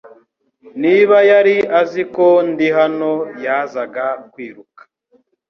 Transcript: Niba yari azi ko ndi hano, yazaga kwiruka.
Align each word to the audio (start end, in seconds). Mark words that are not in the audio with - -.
Niba 0.81 1.17
yari 1.31 1.55
azi 1.79 2.03
ko 2.15 2.27
ndi 2.51 2.67
hano, 2.77 3.11
yazaga 3.43 4.05
kwiruka. 4.31 4.81